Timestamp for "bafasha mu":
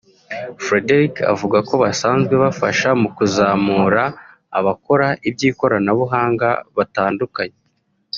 2.43-3.09